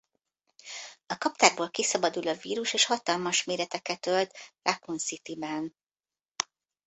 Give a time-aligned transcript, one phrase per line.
[1.07, 4.31] A Kaptárból kiszabadul a vírus és hatalmas méreteket ölt
[4.63, 5.75] Racoon City-ben.